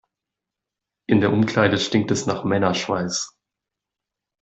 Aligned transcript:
In 1.07 1.21
der 1.21 1.31
Umkleide 1.31 1.77
stinkt 1.77 2.09
es 2.09 2.25
nach 2.25 2.43
Männerschweiß. 2.43 3.37